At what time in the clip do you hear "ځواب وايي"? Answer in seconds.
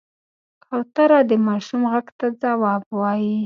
2.41-3.37